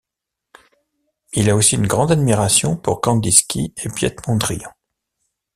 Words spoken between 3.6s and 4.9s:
et Piet Mondrian.